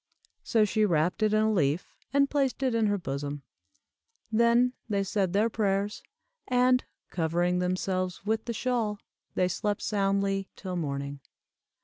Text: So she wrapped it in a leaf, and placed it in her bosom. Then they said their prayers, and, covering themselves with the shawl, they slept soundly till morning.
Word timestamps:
So 0.41 0.65
she 0.65 0.83
wrapped 0.83 1.21
it 1.21 1.31
in 1.31 1.41
a 1.43 1.53
leaf, 1.53 1.95
and 2.11 2.27
placed 2.27 2.63
it 2.63 2.73
in 2.73 2.87
her 2.87 2.97
bosom. 2.97 3.43
Then 4.31 4.73
they 4.89 5.03
said 5.03 5.31
their 5.31 5.47
prayers, 5.47 6.01
and, 6.47 6.83
covering 7.11 7.59
themselves 7.59 8.25
with 8.25 8.45
the 8.45 8.51
shawl, 8.53 8.97
they 9.35 9.47
slept 9.47 9.83
soundly 9.83 10.49
till 10.55 10.75
morning. 10.75 11.19